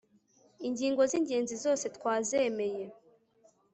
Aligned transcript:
ingingo 0.67 1.01
zingenzi 1.11 1.55
zose 1.63 1.85
twazemeye 1.95 2.83